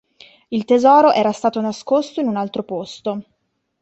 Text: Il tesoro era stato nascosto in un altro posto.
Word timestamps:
Il 0.47 0.65
tesoro 0.65 1.11
era 1.11 1.31
stato 1.31 1.61
nascosto 1.61 2.21
in 2.21 2.27
un 2.27 2.35
altro 2.35 2.63
posto. 2.63 3.23